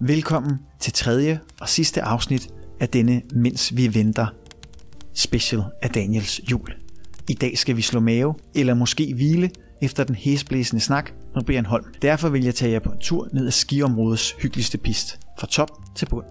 [0.00, 2.48] Velkommen til tredje og sidste afsnit
[2.80, 4.26] af denne Mens vi venter
[5.14, 6.74] special af Daniels jul.
[7.28, 9.50] I dag skal vi slå mave, eller måske hvile,
[9.82, 11.84] efter den hæsblæsende snak med Brian Holm.
[12.02, 15.70] Derfor vil jeg tage jer på en tur ned ad skiområdets hyggeligste pist, fra top
[15.96, 16.26] til bund.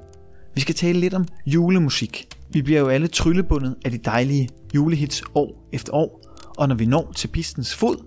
[0.55, 2.27] Vi skal tale lidt om julemusik.
[2.49, 6.21] Vi bliver jo alle tryllebundet af de dejlige julehits år efter år,
[6.57, 7.97] og når vi når til pistens fod,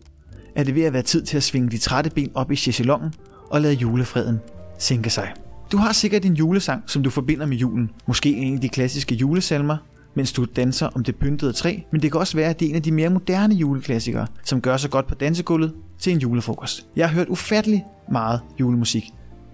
[0.56, 3.14] er det ved at være tid til at svinge de trætte ben op i chaiselongen
[3.50, 4.38] og lade julefreden
[4.78, 5.32] sænke sig.
[5.72, 7.90] Du har sikkert en julesang, som du forbinder med julen.
[8.06, 9.76] Måske en af de klassiske julesalmer,
[10.14, 12.70] mens du danser om det pyntede træ, men det kan også være, at det er
[12.70, 16.86] en af de mere moderne juleklassikere, som gør sig godt på dansegulvet til en julefrokost.
[16.96, 19.04] Jeg har hørt ufattelig meget julemusik.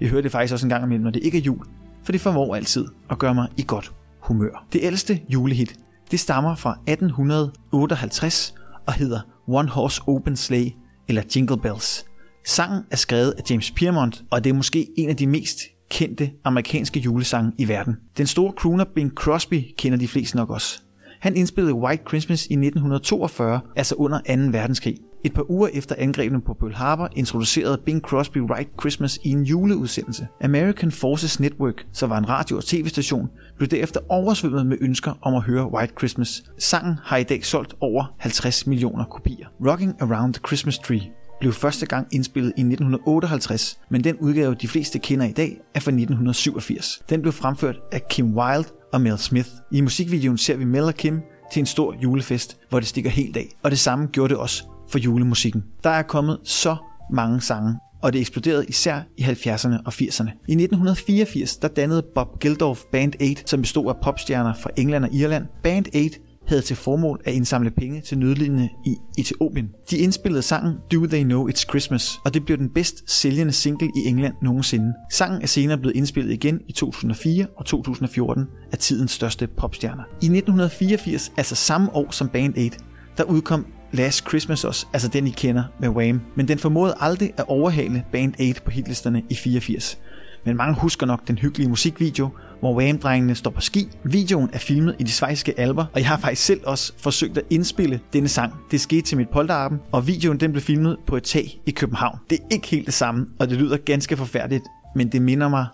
[0.00, 1.66] Jeg hører det faktisk også en gang imellem, når det ikke er jul,
[2.04, 4.66] for det formår altid at gøre mig i godt humør.
[4.72, 5.76] Det ældste julehit,
[6.10, 8.54] det stammer fra 1858
[8.86, 10.70] og hedder One Horse Open Sleigh
[11.08, 12.04] eller Jingle Bells.
[12.46, 16.30] Sangen er skrevet af James Piermont, og det er måske en af de mest kendte
[16.44, 17.96] amerikanske julesange i verden.
[18.16, 20.80] Den store crooner Bing Crosby kender de fleste nok også.
[21.20, 24.32] Han indspillede White Christmas i 1942, altså under 2.
[24.58, 24.96] verdenskrig.
[25.24, 29.42] Et par uger efter angrebene på Pearl Harbor introducerede Bing Crosby White Christmas i en
[29.42, 30.26] juleudsendelse.
[30.44, 35.34] American Forces Network, som var en radio- og tv-station, blev derefter oversvømmet med ønsker om
[35.34, 36.44] at høre White Christmas.
[36.58, 39.46] Sangen har i dag solgt over 50 millioner kopier.
[39.66, 41.02] Rocking Around the Christmas Tree
[41.40, 45.80] blev første gang indspillet i 1958, men den udgave de fleste kender i dag er
[45.80, 47.02] fra 1987.
[47.08, 49.48] Den blev fremført af Kim Wilde og Mel Smith.
[49.72, 51.20] I musikvideoen ser vi Mel og Kim
[51.52, 53.56] til en stor julefest, hvor det stikker helt af.
[53.62, 55.64] Og det samme gjorde det også for julemusikken.
[55.84, 56.76] Der er kommet så
[57.12, 60.30] mange sange, og det eksploderede især i 70'erne og 80'erne.
[60.48, 65.14] I 1984 der dannede Bob Geldof Band 8, som bestod af popstjerner fra England og
[65.14, 65.46] Irland.
[65.62, 69.70] Band 8 havde til formål at indsamle penge til nødlidende i Etiopien.
[69.90, 73.88] De indspillede sangen Do They Know It's Christmas, og det blev den bedst sælgende single
[73.96, 74.94] i England nogensinde.
[75.12, 80.02] Sangen er senere blevet indspillet igen i 2004 og 2014 af tidens største popstjerner.
[80.12, 82.78] I 1984, altså samme år som Band 8,
[83.16, 86.20] der udkom Last Christmas også, altså den I kender med Wham.
[86.36, 89.98] Men den formåede aldrig at overhale Band 8 på hitlisterne i 84.
[90.44, 92.28] Men mange husker nok den hyggelige musikvideo,
[92.60, 93.88] hvor Wham-drengene står på ski.
[94.04, 97.44] Videoen er filmet i de svejske alber, og jeg har faktisk selv også forsøgt at
[97.50, 98.54] indspille denne sang.
[98.70, 102.18] Det skete til mit polterappen, og videoen den blev filmet på et tag i København.
[102.30, 104.64] Det er ikke helt det samme, og det lyder ganske forfærdeligt,
[104.96, 105.66] men det minder mig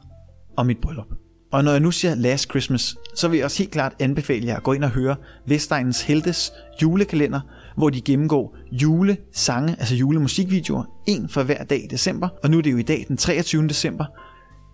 [0.56, 1.06] om mit bryllup.
[1.52, 4.56] Og når jeg nu siger Last Christmas, så vil jeg også helt klart anbefale jer
[4.56, 5.16] at gå ind og høre
[5.46, 7.40] Vestegnens Heltes julekalender,
[7.76, 12.28] hvor de gennemgår julesange, altså julemusikvideoer, en for hver dag i december.
[12.42, 13.68] Og nu er det jo i dag den 23.
[13.68, 14.04] december,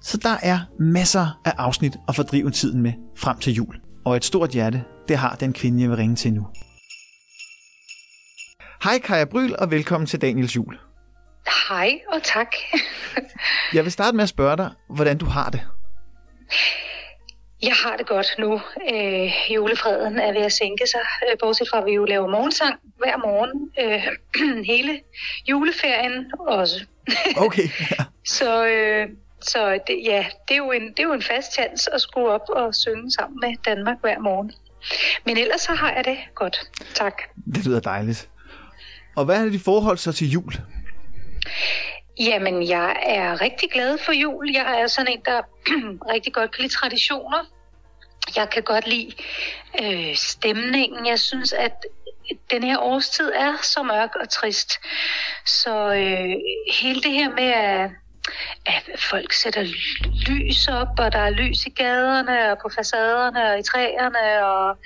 [0.03, 3.81] så der er masser af afsnit at fordrive tiden med frem til jul.
[4.04, 6.47] Og et stort hjerte, det har den kvinde, jeg vil ringe til nu.
[8.84, 10.78] Hej Kaja Bryl, og velkommen til Daniels jul.
[11.69, 12.54] Hej, og tak.
[13.75, 15.60] jeg vil starte med at spørge dig, hvordan du har det.
[17.62, 18.60] Jeg har det godt nu.
[18.92, 22.75] Øh, julefreden er ved at sænke sig, øh, bortset fra at vi jo laver morgensang
[22.97, 23.70] hver morgen.
[23.80, 24.06] Øh,
[24.72, 25.00] hele
[25.48, 26.84] juleferien også.
[27.36, 27.69] Okay.
[27.91, 28.04] Ja.
[28.25, 29.09] så øh,
[29.41, 32.28] så det, ja, det er, jo en, det er jo en fast chance at skulle
[32.28, 34.53] op og synge sammen med Danmark hver morgen.
[35.26, 36.71] Men ellers så har jeg det godt.
[36.94, 37.22] Tak.
[37.54, 38.28] Det lyder dejligt.
[39.16, 40.53] Og hvad er dit forhold så til jul?
[42.21, 44.50] Jamen, jeg er rigtig glad for jul.
[44.50, 45.43] Jeg er sådan en, der
[46.12, 47.44] rigtig godt kan lide traditioner.
[48.37, 49.12] Jeg kan godt lide
[49.82, 51.06] øh, stemningen.
[51.06, 51.72] Jeg synes, at
[52.50, 54.72] den her årstid er så mørk og trist.
[55.47, 56.37] Så øh,
[56.81, 57.91] hele det her med at
[58.66, 59.62] at folk sætter
[60.28, 64.77] lys op, og der er lys i gaderne og på facaderne og i træerne, og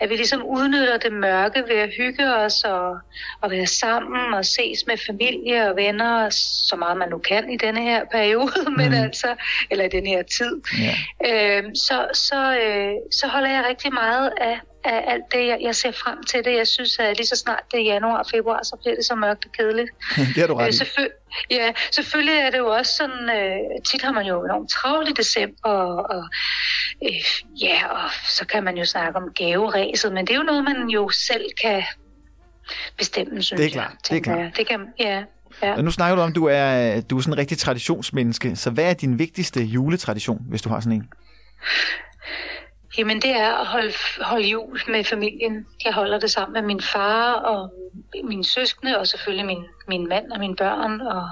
[0.00, 2.98] at vi ligesom udnytter det mørke ved at hygge os og,
[3.40, 6.28] og være sammen og ses med familie og venner,
[6.68, 8.72] så meget man nu kan i denne her periode, mm.
[8.76, 9.34] men altså,
[9.70, 10.62] eller i den her tid.
[10.80, 11.58] Yeah.
[11.58, 15.74] Øh, så, så, øh, så holder jeg rigtig meget af af alt det, jeg, jeg
[15.74, 16.56] ser frem til det.
[16.56, 19.14] Jeg synes, at lige så snart det er januar og februar, så bliver det så
[19.14, 19.90] mørkt og kedeligt.
[20.34, 23.58] det har du ret øh, Selvføl- ja, selvfølgelig er det jo også sådan, øh,
[23.90, 26.24] tit har man jo enormt travlt i december, og, og
[27.04, 27.14] øh,
[27.62, 30.88] ja, og så kan man jo snakke om gaveræset, men det er jo noget, man
[30.88, 31.82] jo selv kan
[32.96, 34.10] bestemme, synes det er klart, jeg.
[34.10, 34.38] Det er klart.
[34.38, 34.52] Jeg.
[34.56, 35.22] Det kan, ja.
[35.62, 35.74] Ja.
[35.74, 38.56] Og nu snakker du om, at du er, du er sådan en rigtig traditionsmenneske.
[38.56, 41.08] Så hvad er din vigtigste juletradition, hvis du har sådan en?
[42.98, 45.66] Jamen det er at holde, holde jul med familien.
[45.84, 47.72] Jeg holder det sammen med min far og
[48.24, 51.28] mine søskende, og selvfølgelig min, min mand og mine børn, og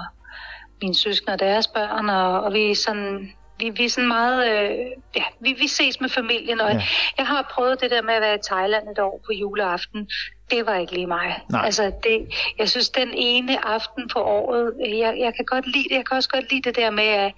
[0.81, 3.33] mine søskende og deres børn, og, og vi er sådan...
[3.59, 4.85] Vi, vi er sådan meget, øh,
[5.15, 6.81] ja, vi, vi ses med familien, og ja.
[7.17, 10.09] jeg har prøvet det der med at være i Thailand et år på juleaften.
[10.51, 11.41] Det var ikke lige mig.
[11.51, 11.65] Nej.
[11.65, 12.27] Altså det,
[12.59, 15.95] jeg synes, den ene aften på året, jeg, jeg kan godt lide det.
[15.95, 17.31] Jeg kan også godt lide det der med, at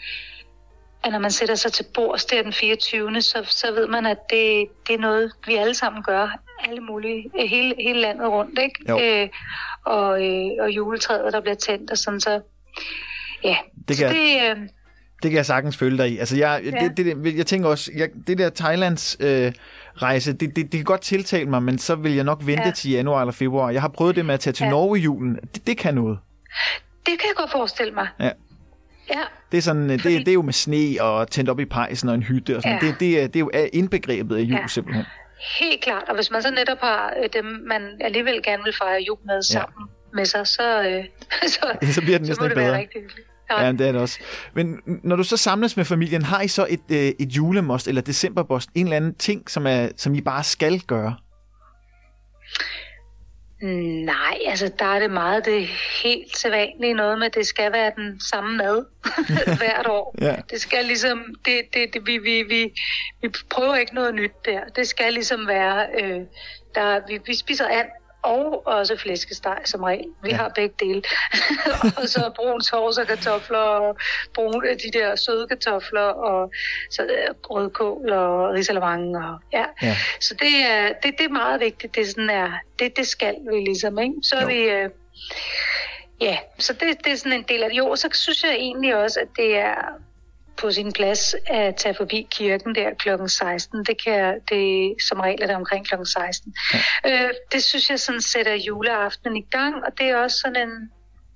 [1.03, 3.21] at når man sætter sig til bords der den 24.
[3.21, 6.39] Så, så ved man, at det, det er noget, vi alle sammen gør.
[6.69, 8.75] Alle mulige, hele, hele landet rundt, ikke?
[8.89, 8.99] Jo.
[8.99, 9.29] Øh,
[9.85, 12.41] og, øh, og juletræet, der bliver tændt og sådan, så
[13.43, 13.55] ja.
[13.87, 14.57] Det så kan- det, øh,
[15.23, 16.17] Det kan jeg sagtens følge dig i.
[16.17, 16.71] Altså, jeg, ja.
[16.71, 19.51] Det, det, jeg tænker også, jeg, det der Thailands øh,
[19.95, 22.71] rejse, det, det, det kan godt tiltale mig, men så vil jeg nok vente ja.
[22.71, 23.69] Til januar eller februar.
[23.69, 24.63] Jeg har prøvet det med at tage til.
[24.63, 24.69] Ja.
[24.69, 25.35] Norge i julen.
[25.55, 26.19] Det, det kan noget.
[27.05, 28.07] det kan jeg godt forestille mig.
[28.19, 28.29] Ja.
[29.13, 29.21] Ja,
[29.51, 32.09] Det er, sådan, øh, det, det er jo med sne og tændt op i pejsen
[32.09, 32.85] og en hytte og sådan Ja.
[32.85, 32.91] ja.
[32.91, 34.59] det, det, er, det er jo indbegrebet af jul ja.
[34.61, 34.67] Ja.
[34.67, 35.05] simpelthen.
[35.59, 36.03] helt klart.
[36.09, 39.41] Og hvis man så netop har øh, dem, man alligevel gerne vil fejre jul med
[39.41, 41.03] sammen med sig, så, øh,
[41.53, 42.67] så, Så bliver den så næsten må det bedre.
[42.71, 43.27] være rigtig hyggeligt.
[43.51, 43.65] Ja.
[43.65, 44.19] Ja, det er det også.
[44.53, 48.01] Men når du så samles med familien, har I så et, øh, et julemost eller
[48.01, 51.15] decemberbost, en eller anden ting, som, er, som I bare skal gøre?
[53.61, 55.67] Nej, altså der er det meget det
[56.03, 58.85] helt sædvanlige noget med, at det skal være den samme mad
[59.59, 60.15] hvert år.
[60.21, 60.35] Ja.
[60.49, 62.73] Det skal ligesom, det, det, det, vi, vi, vi,
[63.21, 64.63] vi prøver ikke noget nyt der.
[64.75, 66.21] Det skal ligesom være, øh,
[66.75, 67.87] der, vi, vi spiser and
[68.23, 70.05] og også flæskesteg som regel.
[70.23, 70.35] Vi Ja.
[70.35, 71.03] har begge dele.
[71.97, 73.97] og så brun sovs og kartofler og
[74.33, 76.51] brun, de der søde kartofler og
[76.91, 79.19] så, øh, rødkål og risalamande.
[79.19, 79.65] Og, ja.
[79.81, 79.95] Ja.
[80.19, 81.95] Så det er, det, det er meget vigtigt.
[81.95, 83.99] Det, sådan er, det, det skal vi ligesom.
[83.99, 84.13] Ikke?
[84.23, 84.47] Så er Jo.
[84.47, 84.59] vi...
[84.63, 84.89] Øh,
[86.21, 87.77] ja, så det, det er sådan en del af det.
[87.77, 89.75] Jo, og så synes jeg egentlig også, at det er
[90.59, 93.85] på sin plads at tage forbi kirken der klokken 16.
[93.85, 96.53] Det kan jeg- det som regel er det omkring klokken 16.
[97.05, 97.23] Ja.
[97.25, 100.91] Øh, det synes jeg sådan sætter juleaftenen i gang, og det er også sådan en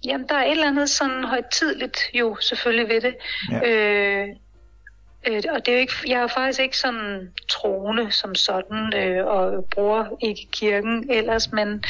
[0.06, 3.16] Jamen, der er et eller andet sådan højtidligt jo selvfølgelig ved det.
[3.52, 3.70] Ja.
[3.70, 4.28] Øh,
[5.28, 8.94] øh, og det er jo ikke, jeg er jo faktisk ikke sådan troende som sådan,
[8.96, 11.84] øh, og bruger ikke kirken ellers, men,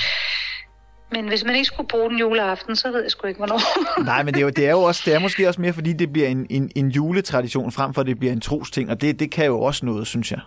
[1.14, 3.62] men hvis man ikke skulle bruge den juleaften, så ved jeg sgu ikke, hvornår.
[4.12, 5.94] Nej, men det er, jo, det er jo også, det er måske også mere, fordi
[5.94, 9.20] det bliver en, en, en juletradition, frem for at det bliver en trosting, og det,
[9.20, 10.40] det kan jo også noget, synes jeg.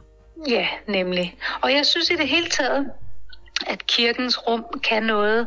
[0.49, 1.37] Ja, nemlig.
[1.63, 2.87] Og jeg synes i det hele taget,
[3.67, 5.47] at kirkens rum kan noget,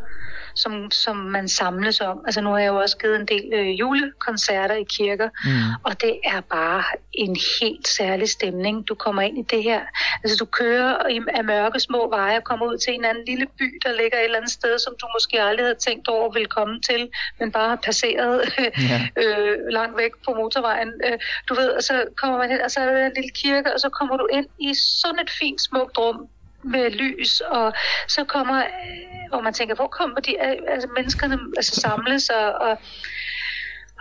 [0.64, 2.18] som, som man samles om.
[2.26, 5.52] Altså nu har jeg jo også givet en del øh, julekoncerter i kirker, Mm.
[5.84, 6.84] og det er bare
[7.14, 8.88] en helt særlig stemning.
[8.88, 9.82] Du kommer ind i det her.
[10.24, 13.48] Altså du kører i, af mørke små veje og kommer ud til en anden lille
[13.60, 16.46] by, der ligger et eller andet sted, som du måske aldrig havde tænkt over ville
[16.58, 17.10] komme til,
[17.40, 18.42] men bare har passeret
[18.92, 19.00] Ja.
[19.24, 20.92] øh, langt væk på motorvejen.
[21.06, 21.18] Øh,
[21.50, 23.80] du ved, og så kommer man ind, og så er der en lille kirke, og
[23.80, 26.28] så kommer du ind i sådan et fint, smukt rum
[26.64, 27.74] med lys, og
[28.08, 32.54] så kommer, øh, hvor man tænker, hvor kommer de, øh, altså menneskerne altså samles, og,
[32.54, 32.78] og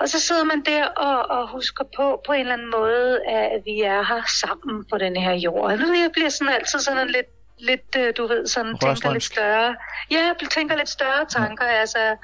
[0.00, 3.62] og så sidder man der og, og husker på på en eller anden måde, at
[3.64, 5.72] vi er her sammen på den her jord.
[5.72, 7.26] Og nu jeg bliver sådan altid sådan lidt,
[7.58, 9.76] lidt øh, du ved, sådan tænker lidt større.
[10.10, 11.72] Ja, jeg tænker lidt større tanker, ja.
[11.72, 12.16] altså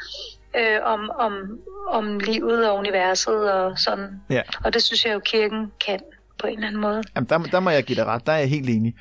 [0.57, 1.59] øh, om, om,
[1.89, 4.21] om livet og universet og sådan.
[4.31, 4.43] Ja.
[4.65, 6.01] Og det synes jeg jo, kirken kan
[6.39, 7.03] på en eller anden måde.
[7.17, 8.95] Jamen, der, der må jeg give dig ret, der er jeg helt enig.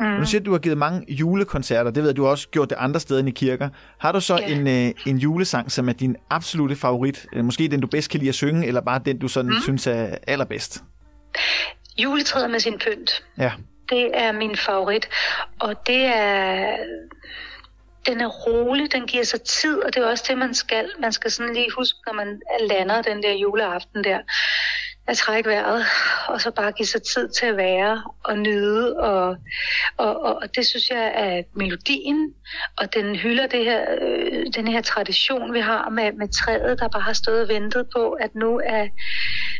[0.00, 0.06] Mm.
[0.06, 2.48] Nu siger du, at du har givet mange julekoncerter, det ved jeg, du har også
[2.48, 3.68] gjort det andre steder end i kirker.
[3.98, 4.46] Har du så Ja.
[4.46, 7.26] en, øh, en julesang, som er din absolute favorit?
[7.32, 9.60] Øh, Måske den, du bedst kan lide at synge, eller bare den, du sådan mm.
[9.62, 10.82] synes er allerbedst?
[11.98, 13.24] Juletræet med sin pynt.
[13.38, 13.52] Ja.
[13.90, 15.08] Det er min favorit.
[15.60, 16.76] Og det er...
[18.06, 20.84] Den er rolig, den giver sig tid, og det er også det, man skal.
[21.00, 24.18] Man skal sådan lige huske, når man lander den der juleaften der,
[25.08, 25.84] at trække vejret,
[26.28, 28.96] og så bare give sig tid til at være og nyde.
[28.96, 29.36] Og,
[29.96, 32.34] og, og, og det synes jeg er melodien,
[32.78, 36.88] og den hylder det her, øh, den her tradition, vi har med, med træet, der
[36.88, 38.88] bare har stået og ventet på, at nu er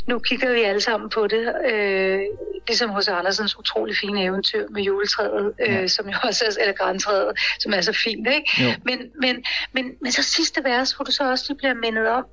[0.09, 2.21] nu kigger vi alle sammen på det, øh,
[2.69, 5.87] ligesom hos Andersens utrolig fine eventyr med juletræet, øh, Ja.
[5.87, 8.51] som jo også er, eller græntræet, som er så fint, ikke?
[8.65, 8.71] Jo.
[8.85, 12.25] Men, men, men, men så sidste vers, hvor du så også lige bliver mindet om,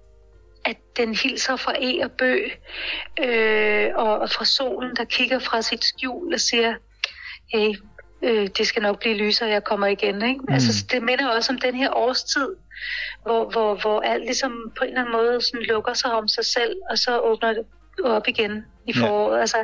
[0.70, 2.34] at den hilser fra E og Bø,
[3.24, 6.74] øh, og, og fra solen, der kigger fra sit skjul og siger,
[7.54, 7.70] hey,
[8.24, 10.22] øh, det skal nok blive lysere, jeg kommer igen.
[10.22, 10.40] Ikke?
[10.40, 10.54] Mm.
[10.54, 12.48] Altså, det minder også om den her årstid,
[13.24, 16.46] hvor, hvor, hvor alt ligesom på en eller anden måde sådan lukker sig om sig
[16.46, 17.66] selv, og så åbner det
[18.04, 19.36] op igen i foråret.
[19.36, 19.42] Ja.
[19.42, 19.58] Altså,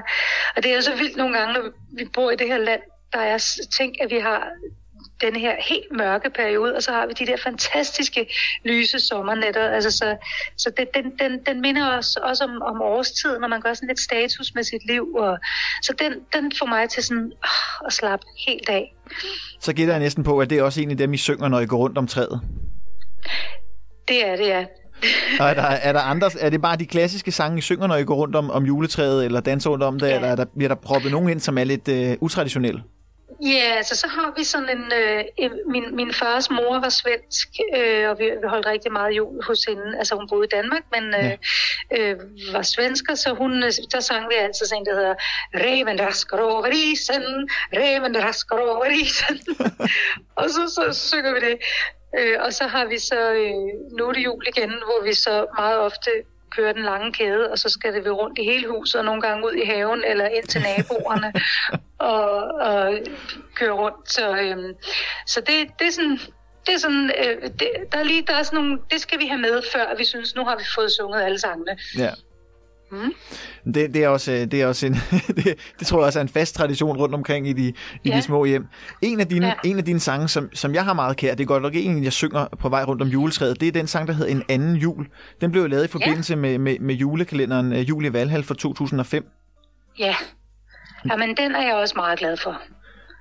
[0.55, 1.63] og det er jo så vildt nogle gange, når
[1.98, 2.81] vi bor i det her land,
[3.13, 4.48] der er s- tænk, at vi har
[5.25, 8.22] den her helt mørke periode, og så har vi de der fantastiske
[8.65, 9.70] lyse sommernætter.
[9.70, 10.18] Altså, så
[10.58, 13.88] så det, den, den, den minder os også om, om årstid, når man gør sådan
[13.88, 15.06] lidt status med sit liv.
[15.15, 15.38] Og,
[15.82, 18.96] så den, den får mig til sådan øh, at slappe helt af.
[19.60, 21.60] Så gætter jeg næsten på, at det er også en af dem, I synger, når
[21.60, 22.42] I går rundt om træet.
[24.08, 24.65] Det er det, ja.
[25.39, 27.96] Og er der, er der andre, er det bare de klassiske sange, I synger, når
[27.96, 30.15] I går rundt om, om juletræet, eller danser rundt om det, Ja.
[30.15, 32.84] eller er der, bliver der proppet nogen ind, som er lidt øh, utraditionelle?
[33.42, 34.92] Ja, altså så har vi sådan en...
[35.02, 39.44] Øh, min, min fars mor var svensk, øh, og vi, vi holdt rigtig meget jul
[39.44, 39.98] hos hende.
[39.98, 41.38] Altså hun boede i Danmark, men øh,
[41.98, 42.16] øh,
[42.54, 45.16] var svensker, så hun, øh, der sang vi altid sådan en, der hedder
[45.56, 49.40] Reven rasker over isen, Reven rasker over isen.
[50.40, 51.58] og så, så synger vi det.
[52.20, 55.46] Øh, og så har vi så øh, nu er det jul igen, hvor vi så
[55.58, 56.12] meget ofte
[56.55, 59.22] kører den lange kæde, og så skal det vi rundt i hele huset, og nogle
[59.22, 61.33] gange ud i haven, eller ind til naboerne,
[62.13, 63.00] og, og
[63.55, 64.12] køre rundt.
[64.12, 64.74] Så, øhm,
[65.27, 66.19] så det, det er sådan,
[66.65, 69.27] det er sådan, øh, det, der er lige, der er sådan nogle, det skal vi
[69.27, 71.77] have med, før vi synes, nu har vi fået sunget alle sangene.
[71.98, 72.12] Ja.
[72.93, 73.73] Mm.
[73.73, 74.93] Det, det, er også, det er også en,
[75.38, 77.73] det, det tror jeg også er en fast tradition rundt omkring i de, i
[78.05, 78.17] ja.
[78.17, 78.67] de små hjem.
[79.01, 79.53] En af dine, ja.
[79.63, 82.03] en af dine sange, som, som jeg har meget kær, det er godt nok en,
[82.03, 84.75] jeg synger på vej rundt om juletræet, det er den sang, der hedder En anden
[84.75, 85.07] jul.
[85.41, 86.39] Den blev lavet i forbindelse ja.
[86.39, 89.25] med, med, med julekalenderen uh, Jul i Valhall for 2005.
[90.00, 90.15] Ja,
[91.17, 92.62] men den er jeg også meget glad for.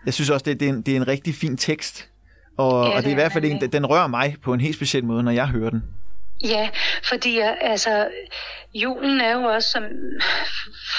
[0.07, 2.09] Jeg synes også, det, det, er, en, det er en rigtig fin tekst.
[2.57, 4.77] Og, ja, og det er i hvert fald en, den rører mig på en helt
[4.77, 5.83] speciel måde, når jeg hører den.
[6.45, 6.71] Ja,
[7.05, 8.09] fordi altså,
[8.75, 9.85] julen er jo også som,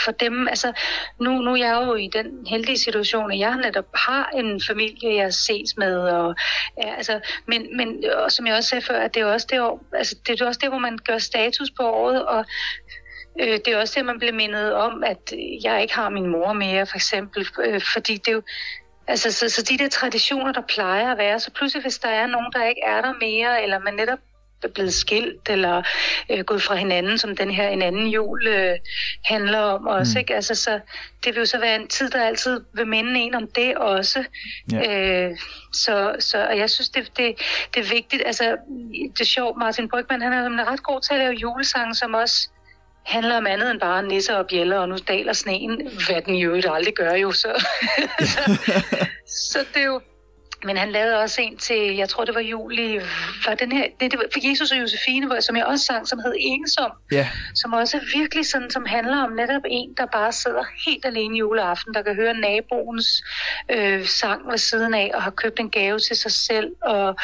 [0.03, 0.73] for dem, altså
[1.19, 5.15] nu, nu er jeg jo i den heldige situation, at jeg netop har en familie,
[5.15, 6.35] jeg ses med, og,
[6.83, 9.61] ja, altså, men, men og som jeg også sagde før, at det er også det,
[9.61, 12.45] år, altså, det er også det, hvor man gør status på året, og
[13.41, 15.33] øh, det er også det, man bliver mindet om, at
[15.63, 18.41] jeg ikke har min mor mere, for eksempel, øh, fordi det er jo,
[19.07, 22.27] Altså, så, så de der traditioner, der plejer at være, så pludselig hvis der er
[22.27, 24.19] nogen, der ikke er der mere, eller man netop
[24.67, 25.81] blevet skilt eller
[26.29, 28.75] øh, gået fra hinanden, som den her en anden jul øh,
[29.25, 30.11] handler om også.
[30.15, 30.19] Mm.
[30.19, 30.35] Ikke?
[30.35, 30.79] Altså, så
[31.23, 34.23] det vil jo så være en tid, der altid vil minde en om det også.
[34.71, 35.27] Ja.
[35.27, 35.37] Øh,
[35.73, 37.35] så, så og jeg synes, det, det,
[37.73, 38.23] det er vigtigt.
[38.25, 38.57] Altså,
[39.13, 42.49] det er sjovt, Martin Brygman, han er ret god til at lave julesange, som også
[43.03, 46.61] handler om andet end bare nisser og bjæller, og nu daler sneen, hvad den jo
[46.71, 47.31] aldrig gør jo.
[47.31, 47.65] Så,
[48.19, 48.55] så,
[49.51, 50.01] så det er jo
[50.65, 52.99] men han lavede også en til, jeg tror det var juli,
[53.45, 56.07] var den her, det, det var for Jesus og Josefine, hvor, som jeg også sang,
[56.07, 57.25] som hed Ensom, yeah.
[57.55, 61.37] som også er virkelig sådan, som handler om netop en, der bare sidder helt alene
[61.37, 63.23] juleaften, der kan høre naboens
[63.71, 67.15] øh, sang ved siden af, og har købt en gave til sig selv, og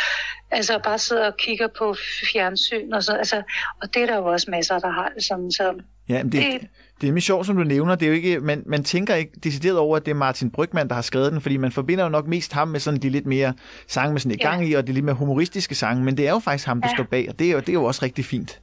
[0.52, 1.96] altså bare sidder og kigger på
[2.32, 3.42] fjernsyn, og, så, altså,
[3.82, 5.74] og det er der jo også masser, der har det sådan, så
[6.10, 6.68] Ja, det, det,
[7.02, 7.96] det er meget sjovt, som du nævner.
[7.96, 10.88] Det er jo ikke, man, man tænker ikke decideret over, at det er Martin Brygman,
[10.88, 13.26] der har skrevet den, fordi man forbinder jo nok mest ham med sådan de lidt
[13.26, 13.54] mere
[13.88, 14.70] sange med sådan gang ja.
[14.70, 16.96] i, og de lidt mere humoristiske sange, men det er jo faktisk ham, der ja.
[16.96, 18.60] står bag, og det er, jo, det er jo også rigtig fint.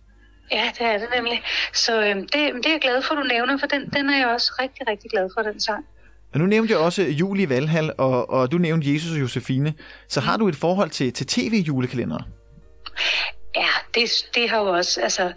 [0.52, 1.42] Ja, det er det nemlig.
[1.74, 4.28] Så øhm, det, det er jeg glad for, du nævner, for den, den er jeg
[4.28, 5.84] også rigtig, rigtig glad for, den sang.
[6.32, 9.74] Og nu nævnte jeg også Juli Valhall, og, og du nævnte Jesus og Josefine.
[10.08, 12.22] Så har du et forhold til, til tv-julekalendere?
[13.56, 15.32] Ja, det, det har jo også, altså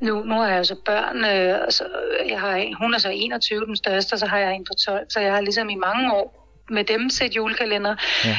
[0.00, 1.84] nu, nu har jeg så børn, øh, så
[2.28, 5.06] jeg har, hun er så 21, den største, og så har jeg en på 12,
[5.08, 6.40] så jeg har ligesom i mange år
[6.70, 7.94] med dem set julekalender.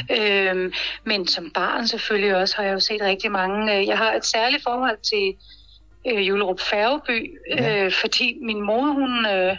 [0.09, 0.49] Ja.
[0.49, 3.77] Øhm, men som barn selvfølgelig også har jeg jo set rigtig mange.
[3.77, 5.33] Øh, jeg har et særligt forhold til
[6.07, 7.85] øh, Julerup Færgeby, ja.
[7.85, 9.25] øh, fordi min mor, hun...
[9.25, 9.57] Øh,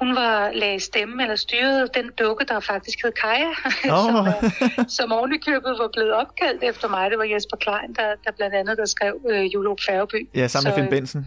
[0.00, 3.50] hun var lagde stemme eller styrede den dukke, der faktisk hed Kaja,
[3.96, 4.06] oh.
[4.06, 7.10] som, er, som ovenikøbet var blevet opkaldt efter mig.
[7.10, 10.28] Det var Jesper Klein, der, der blandt andet der skrev øh, Julo Færgeby.
[10.34, 11.26] Ja, sammen med Finn øh, Benson.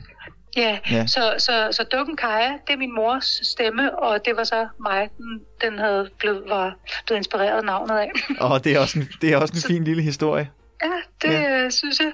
[0.58, 1.08] Ja, ja.
[1.08, 5.10] Så, så, så dukken Kaja, det er min mors stemme, og det var så mig,
[5.18, 6.76] den, den havde blevet, var
[7.06, 8.12] blevet inspireret af navnet af.
[8.40, 10.50] Og det er også en, det er også en så, fin lille historie.
[10.84, 11.70] Ja, det ja.
[11.70, 12.12] synes jeg.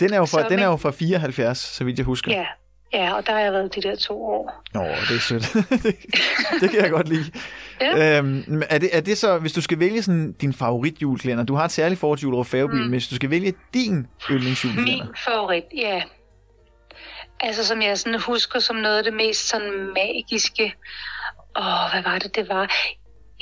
[0.00, 2.32] Den er jo fra, så, den er jo fra 74, så vidt jeg husker.
[2.32, 2.46] Ja,
[2.92, 4.62] Ja, og der har jeg været de der to år.
[4.74, 5.52] Nå, det er sødt.
[5.84, 5.96] det,
[6.60, 7.32] det kan jeg godt lide.
[7.80, 8.18] Ja.
[8.18, 11.54] Øhm, er, det, er det så, hvis du skal vælge sådan din favorit julekalender, du
[11.54, 12.80] har et særligt forhold til Julerup Færgeby, mm.
[12.80, 15.04] men hvis du skal vælge din yndlingsjulekalender?
[15.04, 16.02] Min favorit, ja.
[17.40, 20.74] Altså som jeg sådan husker som noget af det mest sådan magiske.
[21.56, 22.72] Åh, hvad var det, det var?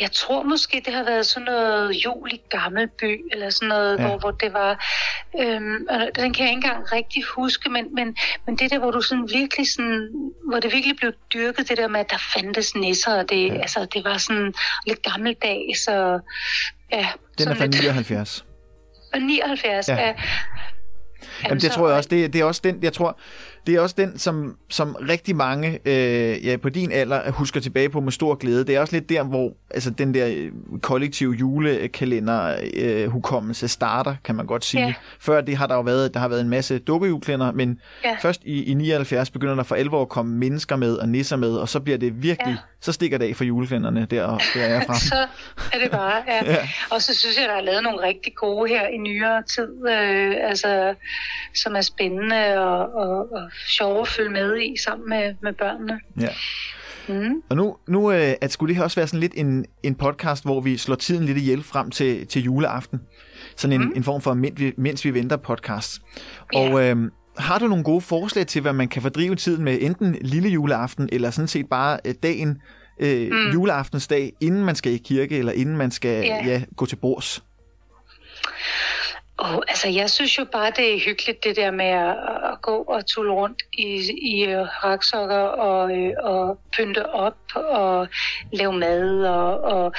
[0.00, 4.06] Jeg tror måske, det har været sådan noget jul i Gammelby, eller sådan noget, ja.
[4.06, 4.84] hvor, hvor det var...
[5.40, 5.86] Øhm,
[6.16, 9.28] den kan jeg ikke engang rigtig huske, men, men, men det der, hvor du sådan
[9.32, 10.08] virkelig sådan...
[10.48, 13.54] Hvor det virkelig blev dyrket, det der med, at der fandtes nisser, og det, ja.
[13.54, 14.54] altså, det var sådan
[14.86, 16.20] lidt gammeldags, og...
[16.92, 18.44] Ja, den er fra 79.
[19.20, 19.94] 79, ja.
[19.94, 20.14] ja.
[21.44, 22.08] Jamen, det tror jeg også.
[22.08, 23.18] Det, det er også den, jeg tror,
[23.66, 27.88] det er også den, som, som rigtig mange øh, ja, på din alder husker tilbage
[27.88, 28.64] på med stor glæde.
[28.64, 34.14] Det er også lidt der, hvor altså, den der øh, kollektive julekalender øh, hukommelse starter,
[34.24, 34.86] kan man godt sige.
[34.86, 34.94] Ja.
[35.20, 38.16] Før det har der jo været, der har været en masse dukkejulekalender, men ja.
[38.20, 41.56] først i, i 79 begynder der for alvor at komme mennesker med og nisser med,
[41.56, 42.56] og så bliver det virkelig, ja.
[42.80, 44.98] så stikker det af for julekalenderne der, der er fra.
[45.12, 45.26] så
[45.72, 46.52] er det bare, ja.
[46.52, 46.68] ja.
[46.90, 50.34] Og så synes jeg, der er lavet nogle rigtig gode her i nyere tid, øh,
[50.48, 50.94] altså,
[51.54, 56.00] som er spændende og, og, og sjove at følge med i sammen med, med børnene.
[56.20, 56.28] Ja.
[57.08, 57.42] Mm.
[57.48, 60.44] Og nu, nu øh, at skulle det her også være sådan lidt en, en podcast,
[60.44, 63.00] hvor vi slår tiden lidt ihjel frem til, til juleaften.
[63.56, 63.92] Sådan en, mm.
[63.96, 66.00] en form for mens vi, mens vi venter podcast.
[66.54, 66.96] Og øh,
[67.38, 71.08] har du nogle gode forslag til, hvad man kan fordrive tiden med, enten lille juleaften,
[71.12, 72.62] eller sådan set bare øh, dagen,
[73.00, 73.52] øh, mm.
[73.52, 76.46] juleaftensdag, inden man skal i kirke, eller inden man skal Ja.
[76.46, 77.44] ja, gå til bords?
[79.40, 82.16] Oh, altså, jeg synes jo bare, det er hyggeligt, det der med at,
[82.52, 83.84] at gå og tulle rundt i,
[84.22, 88.08] i uh, raksokker og, øh, og pynte op og
[88.52, 89.92] lave mad og, og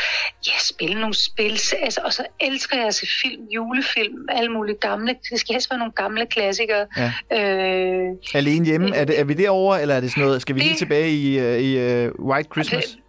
[0.48, 1.52] ja, spille nogle spil.
[1.82, 5.16] Altså, og så elsker jeg at se film, julefilm, alle mulige gamle.
[5.32, 6.86] Det skal helst være nogle gamle klassikere.
[6.98, 7.14] Ja.
[7.38, 10.60] Øh, Alene hjemme, er, det, er vi derovre, eller er det sådan noget, skal vi
[10.60, 12.86] lige Det- tilbage i, øh, i uh, White Christmas?
[12.96, 13.00] Ja,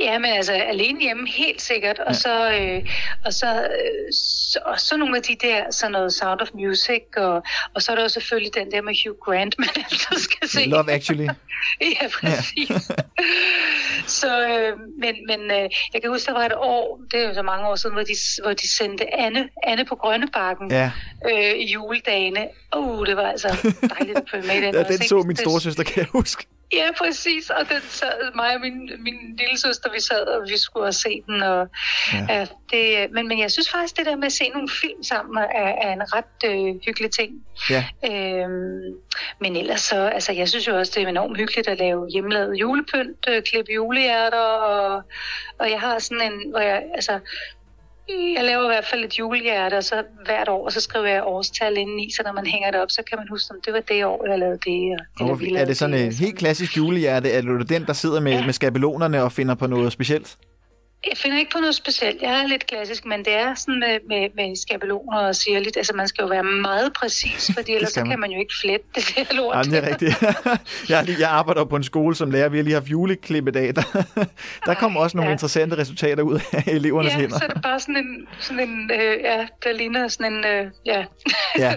[0.00, 2.12] men altså alene hjemme helt sikkert, og Ja.
[2.12, 2.88] så øh,
[3.24, 4.12] og så, øh,
[4.52, 7.42] så og så nogle af de der sådan noget Sound of Music og
[7.74, 10.64] og så er der jo selvfølgelig den der med Hugh Grant, man altid skal se.
[10.64, 11.26] Love Actually.
[11.80, 12.90] Ja, præcis.
[14.20, 17.34] så, øh, men, men øh, jeg kan huske, der var et år, det er jo
[17.34, 20.90] så mange år siden, hvor de, hvor de sendte Anne, Anne på Grønnebakken Ja,
[21.30, 22.48] øh, i juledagene.
[22.76, 23.48] Uh, det var altså
[23.98, 24.74] dejligt at følge med i den.
[24.74, 25.08] ja også, den ikke?
[25.08, 26.46] så min Det- storesøster, kan jeg huske.
[26.72, 27.50] Ja, præcis.
[27.50, 30.92] Og den sad, mig og min, min lille søster, vi sad, og vi skulle have
[30.92, 31.42] se den.
[31.42, 31.68] Og,
[32.12, 32.26] Ja.
[32.28, 35.38] Ja, det, men, men jeg synes faktisk, det der med at se nogle film sammen
[35.38, 37.30] er, er en ret øh, hyggelig ting.
[37.70, 38.96] Ja, Øhm,
[39.40, 42.56] men ellers så, altså jeg synes jo også, det er enormt hyggeligt at lave hjemmelavet
[42.60, 45.02] julepynt, øh, klippe julehjerter, og,
[45.58, 47.18] og jeg har sådan en, hvor jeg, altså,
[48.08, 51.22] jeg laver i hvert fald et julehjerte, og så hvert år, og så skriver jeg
[51.24, 53.80] årstal indeni, så når man hænger det op, så kan man huske, om det var
[53.80, 54.98] det år, jeg lavede det.
[55.20, 57.30] Og, eller vi er det sådan en helt klassisk julehjerte?
[57.30, 58.44] Er du den, der sidder med, Ja.
[58.44, 60.36] med skabelonerne og finder på noget specielt?
[61.08, 62.22] Jeg finder ikke på noget specielt.
[62.22, 65.76] Jeg er lidt klassisk, men det er sådan med, med, med skabeloner og sirligt.
[65.76, 68.86] Altså, man skal jo være meget præcis, fordi ellers så kan man jo ikke flette
[68.94, 69.56] det der lort.
[69.56, 70.22] Jamen, det er rigtigt.
[70.90, 72.48] jeg, lige- jeg arbejder på en skole som lærer.
[72.48, 73.76] Vi har lige haft juleklippedag.
[73.76, 73.82] Der,
[74.66, 75.34] der kommer også nogle ja.
[75.34, 77.38] interessante resultater ud af elevernes ja, hænder.
[77.38, 80.70] så er det bare sådan en, sådan en øh, ja, der ligner sådan en, øh,
[80.86, 81.04] ja.
[81.58, 81.74] Ja.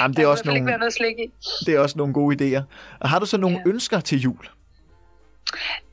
[0.00, 1.30] Jamen, det, er også i nogle, noget slik i.
[1.66, 2.62] det er også nogle gode idéer.
[3.00, 3.70] Og har du så nogle Ja.
[3.70, 4.46] ønsker til jul?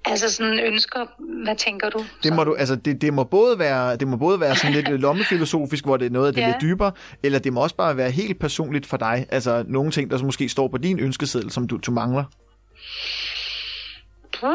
[0.06, 1.06] Altså sådan ønsker,
[1.44, 2.06] hvad tænker du?
[2.24, 4.90] Det må, du, altså det, det må både være, det må både være sådan lidt
[5.06, 6.48] lommefilosofisk, hvor det er noget af det Ja.
[6.48, 6.92] lidt dybere,
[7.24, 9.26] eller det må også bare være helt personligt for dig.
[9.30, 12.24] Altså nogle ting, der så måske står på din ønskeseddel, som du, du mangler.
[14.44, 14.50] Uh,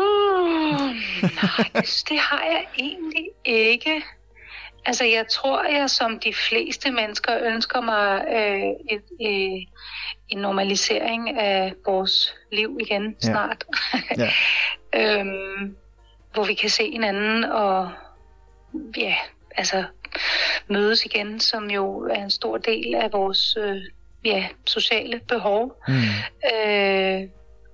[1.23, 4.03] nej, det, det har jeg egentlig ikke.
[4.87, 9.63] Altså, jeg tror, jeg som de fleste mennesker ønsker mig øh, et, øh,
[10.29, 13.29] en normalisering af vores liv igen Ja.
[13.29, 13.65] snart.
[14.19, 14.31] Ja.
[15.21, 15.77] øhm,
[16.35, 17.91] hvor vi kan se hinanden og
[18.97, 19.15] ja,
[19.57, 19.85] altså
[20.69, 23.77] mødes igen, som jo er en stor del af vores øh,
[24.25, 25.83] ja, sociale behov.
[25.89, 25.95] Mm.
[26.55, 27.29] Øh,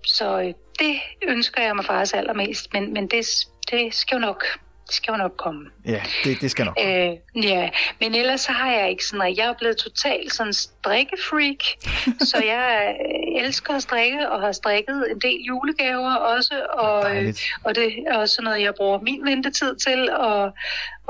[0.07, 3.27] så øh, det ønsker jeg mig faktisk allermest, men, men det,
[3.71, 4.45] det skal jo nok
[4.91, 5.71] det skal jo nok komme.
[5.87, 6.77] Ja, det, det skal nok.
[6.85, 10.53] Øh, ja, men ellers så har jeg ikke sådan, at jeg er blevet totalt sådan
[10.53, 11.57] strikkefreak,
[12.31, 17.41] så jeg øh, elsker at strikke og har strikket en del julegaver også, og, Dejligt.
[17.65, 20.53] og det er også noget, jeg bruger min ventetid til, og,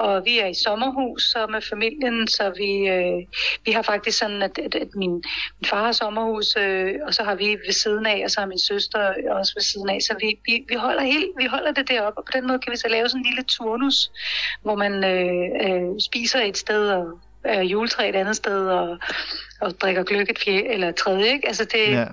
[0.00, 3.18] og vi er i sommerhus så med familien, så vi, øh,
[3.64, 5.12] vi har faktisk sådan, at, at, at min,
[5.58, 8.46] min far har sommerhus, øh, og så har vi ved siden af, og så har
[8.46, 8.98] min søster
[9.30, 12.24] også ved siden af, så vi, vi, vi, holder, helt, vi holder det deroppe, og
[12.24, 14.10] på den måde kan vi så lave sådan en lille turnus,
[14.62, 18.98] hvor man øh, øh, spiser et sted og øh, juletræ et andet sted og,
[19.60, 21.48] og drikker gløk et fjerde, eller et tredje, ikke?
[21.48, 22.06] Altså det, Ja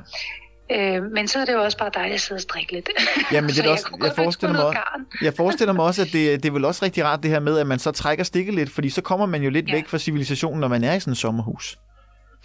[0.72, 2.90] øh, men så er det jo også bare dejligt at sidde og strikke lidt.
[3.32, 4.76] Jamen, det Så er det også, jeg, ønske forestiller mig
[5.22, 7.60] jeg forestiller mig også, at det, det er vel også rigtig rart det her med,
[7.60, 9.74] at man så trækker stikket lidt, fordi så kommer man jo lidt Ja.
[9.74, 11.78] væk fra civilisationen, når man er i sådan et sommerhus.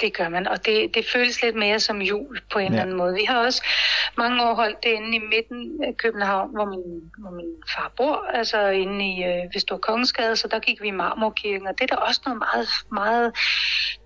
[0.02, 2.68] Det gør man, og det, det føles lidt mere som jul på en Ja.
[2.70, 3.14] eller anden måde.
[3.14, 3.62] Vi har også
[4.16, 8.26] mange år holdt det inde i midten af København, hvor min, hvor min far bor,
[8.34, 11.96] altså inde i øh, Vestor Kongensgade, så der gik vi i Marmorkirken, og det er
[11.96, 13.32] der også noget meget, meget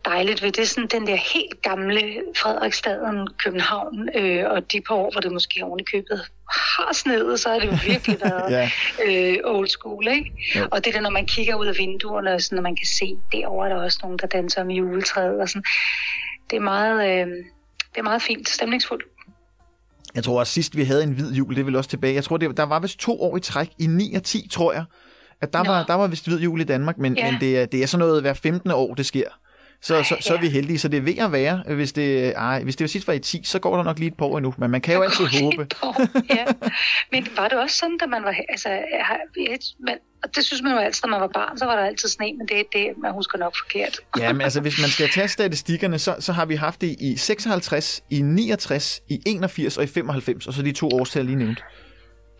[0.04, 0.52] dejligt ved.
[0.52, 5.20] Det er sådan den der helt gamle Frederiksstaden København, øh, og de par år, hvor
[5.20, 8.70] det måske oven i købet har snedet, så har det jo virkelig været Ja.
[9.06, 10.32] øh, old school, ikke?
[10.56, 10.68] Jo.
[10.70, 13.16] Og det der, når man kigger ud af vinduerne, og sådan, og man kan se,
[13.32, 15.64] derovre er der også nogen, der danser med juletræet, og sådan.
[16.50, 17.26] Det er meget, øh,
[17.92, 19.04] det er meget fint, stemningsfuldt.
[20.14, 22.14] Jeg tror også sidst vi havde en hvid jul, det er vel også tilbage.
[22.14, 24.72] Jeg tror, det, der var vist to år i træk, i 9 og 10, tror
[24.72, 24.84] jeg,
[25.40, 25.70] at der, Nå.
[25.70, 27.30] var, der var vist hvid jul i Danmark, men, Ja.
[27.30, 28.70] men det, er, det er sådan noget hver 15.
[28.70, 29.28] år, det sker.
[29.82, 30.40] Så, så, så er ja.
[30.40, 31.62] vi heldige, så det er ved at være.
[31.74, 34.08] Hvis det, ej, hvis det var sidst var i 10, så går der nok lige
[34.08, 35.66] et par år endnu, men man kan jo altid håbe.
[36.36, 36.44] ja.
[37.12, 38.34] Men var det også sådan, da man var...
[38.48, 38.68] Altså,
[39.80, 42.08] men, og det synes man jo altid, når man var barn, så var der altid
[42.08, 44.00] sne, men det er det, man husker nok forkert.
[44.18, 47.16] Ja, men altså, hvis man skal tage statistikkerne, så, så har vi haft det i
[47.16, 51.64] 56, i 69, i 81 og i 95, og så de to årstal lige nævnt.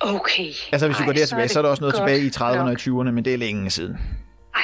[0.01, 0.51] Okay.
[0.73, 2.09] Altså hvis vi Ej, går der så er tilbage, så er der også noget godt
[2.09, 2.81] tilbage i 30'erne og nok.
[2.81, 3.99] 20'erne, men det er længe siden.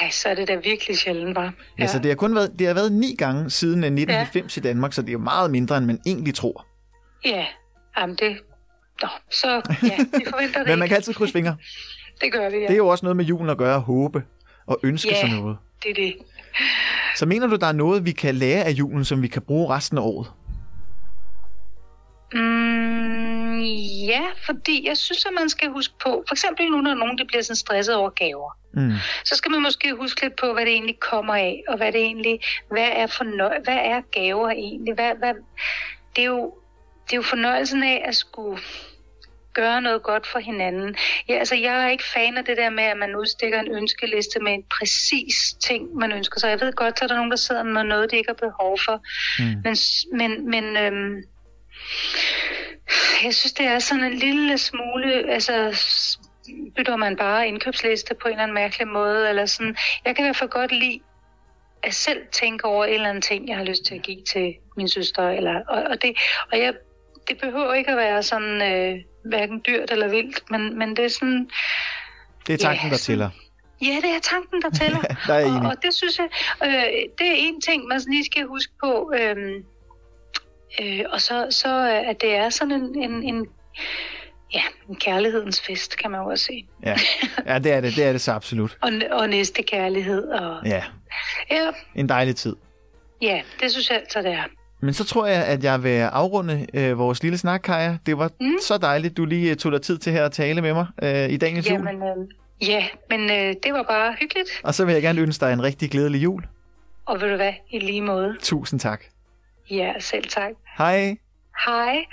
[0.03, 1.53] Ej, så er det da virkelig sjældent, var.
[1.77, 1.81] Ja.
[1.83, 4.61] Altså det har kun været, det har været ni gange siden øh, 1990 ja.
[4.61, 6.65] i Danmark, så det er jo meget mindre, end man egentlig tror.
[7.25, 7.45] Ja,
[7.97, 8.37] jamen det...
[9.01, 9.47] Nå, så
[9.83, 11.55] ja, vi forventer det Men man kan altid krydse fingre.
[12.21, 12.61] Det gør vi, ja.
[12.61, 14.23] Det er jo også noget med julen at gøre, håbe
[14.67, 15.19] og ønske Ja.
[15.19, 15.57] sig noget.
[15.83, 16.15] det er det.
[17.15, 19.75] Så mener du, der er noget, vi kan lære af julen, som vi kan bruge
[19.75, 20.27] resten af året?
[22.33, 23.59] Mm,
[24.07, 27.25] ja, fordi jeg synes, at man skal huske på, for eksempel nu, når nogen de
[27.25, 28.93] bliver sådan stresset over gaver, Mm.
[29.25, 32.01] så skal man måske huske lidt på, hvad det egentlig kommer af, og hvad det
[32.01, 32.39] egentlig,
[32.71, 34.93] hvad er, fornøj- hvad er gaver egentlig?
[34.93, 35.33] Hvad, hvad,
[36.15, 36.53] det, er jo,
[37.05, 38.61] det er jo fornøjelsen af at skulle
[39.53, 40.95] gøre noget godt for hinanden.
[41.29, 44.39] Ja, altså, jeg er ikke fan af det der med, at man udstikker en ønskeliste
[44.39, 45.35] med en præcis
[45.67, 46.49] ting, man ønsker sig.
[46.49, 48.79] Jeg ved godt, at der er nogen, der sidder med noget, de ikke har behov
[48.85, 49.03] for.
[49.39, 49.61] Mm.
[49.63, 49.75] Men,
[50.13, 51.23] men, men øhm,
[53.23, 55.53] jeg synes, det er sådan en lille smule, altså
[56.75, 59.75] bytter man bare indkøbsliste på en eller anden mærkelig måde, eller sådan.
[60.05, 60.99] Jeg kan i hvert fald godt lide
[61.83, 64.55] at selv tænke over en eller anden ting, jeg har lyst til at give til
[64.77, 66.17] min søster, eller, og, og, det,
[66.51, 66.73] og jeg,
[67.27, 71.09] det behøver ikke at være sådan, øh, hverken dyrt eller vildt, men, men det er
[71.09, 71.49] sådan,
[72.47, 73.29] Det er tanken, Ja, der tæller.
[73.81, 75.01] Ja, det er tanken, der tæller.
[75.27, 76.29] Der er og, og det synes jeg,
[76.63, 76.69] øh,
[77.17, 79.13] det er en ting, man lige skal huske på.
[79.19, 79.63] Øh,
[80.81, 83.47] øh, og så, så øh, at det er sådan en, en, en,
[84.53, 86.67] ja, en kærlighedens fest, kan man jo også sige.
[86.85, 86.95] Ja.
[87.47, 87.95] ja, det er det.
[87.95, 88.77] Det er det så absolut.
[88.81, 90.27] Og, og næste kærlighed.
[90.27, 90.83] Og, Ja,
[91.51, 92.55] ja, en dejlig tid.
[93.21, 94.43] ja, det synes jeg altså, det er.
[94.81, 97.97] Men så tror jeg, at jeg vil afrunde øh, vores lille snak, Kaja.
[98.05, 98.55] Det var mm.
[98.61, 101.29] Så dejligt, du lige øh, tog dig tid til her at tale med mig øh,
[101.29, 101.63] i jul.
[101.65, 104.49] Jamen, øh, ja, men øh, det var bare hyggeligt.
[104.63, 106.43] Og så vil jeg gerne ønske dig en rigtig glædelig jul.
[107.05, 108.35] Og ved du hvad, i lige måde.
[108.41, 109.03] Tusind tak.
[109.69, 110.51] Ja, selv tak.
[110.77, 111.17] Hej.
[111.65, 112.05] Hej.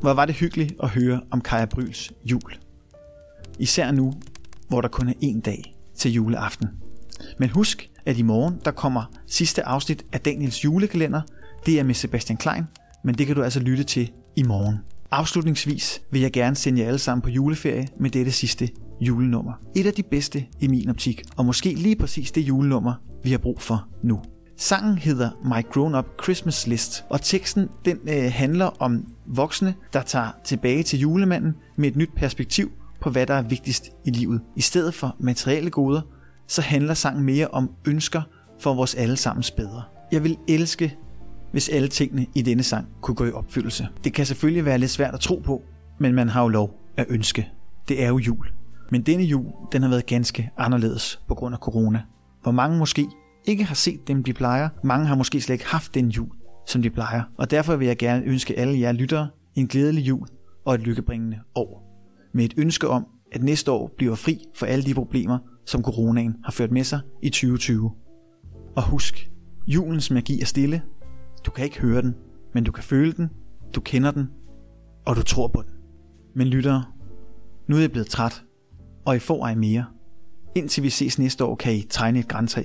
[0.00, 2.58] Hvor var det hyggeligt at høre om Kaja Bryls jul.
[3.58, 4.12] Især nu,
[4.68, 6.68] hvor der kun er én dag til juleaften.
[7.38, 11.20] Men husk, at i morgen der kommer sidste afsnit af Daniels julekalender.
[11.66, 12.64] Det er med Sebastian Klein,
[13.04, 14.78] men det kan du altså lytte til i morgen.
[15.10, 18.68] Afslutningsvis vil jeg gerne sende jer alle sammen på juleferie med dette sidste
[19.00, 19.52] julenummer.
[19.76, 23.38] Et af de bedste i min optik, og måske lige præcis det julenummer, vi har
[23.38, 24.20] brug for nu.
[24.60, 30.02] Sangen hedder My Grown Up Christmas List, og teksten den øh, handler om voksne, der
[30.02, 34.40] tager tilbage til julemanden med et nyt perspektiv på, hvad der er vigtigst i livet.
[34.56, 36.00] I stedet for materielle goder,
[36.46, 38.22] så handler sangen mere om ønsker
[38.60, 39.82] for vores allesammens bedre.
[40.12, 40.96] Jeg vil elske,
[41.52, 43.88] hvis alle tingene i denne sang kunne gå i opfyldelse.
[44.04, 45.62] Det kan selvfølgelig være lidt svært at tro på,
[45.98, 47.48] men man har jo lov at ønske.
[47.88, 48.46] Det er jo jul.
[48.90, 52.02] Men denne jul, den har været ganske anderledes på grund af corona.
[52.42, 53.06] Hvor mange måske
[53.48, 54.68] ikke har set dem, de plejer.
[54.84, 56.30] Mange har måske slet ikke haft den jul,
[56.66, 57.22] som de plejer.
[57.38, 60.26] Og derfor vil jeg gerne ønske alle jer lyttere en glædelig jul
[60.64, 61.84] og et lykkebringende år.
[62.34, 66.36] Med et ønske om, at næste år bliver fri for alle de problemer, som coronaen
[66.44, 67.90] har ført med sig i 2020.
[68.76, 69.30] Og husk,
[69.66, 70.82] julens magi er stille.
[71.46, 72.14] Du kan ikke høre den,
[72.54, 73.28] men du kan føle den,
[73.74, 74.28] du kender den,
[75.06, 75.70] og du tror på den.
[76.34, 76.84] Men lyttere,
[77.68, 78.44] nu er jeg blevet træt,
[79.06, 79.84] og I får ej mere.
[80.54, 82.64] Indtil vi ses næste år, kan I tegne et græntræ.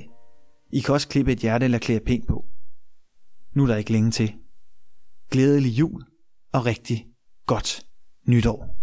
[0.74, 2.46] I kan også klippe et hjerte eller klæde pænt på.
[3.54, 4.34] Nu er der ikke længe til.
[5.32, 6.04] Glædelig jul
[6.54, 7.08] og rigtig
[7.46, 7.86] godt
[8.28, 8.83] nytår.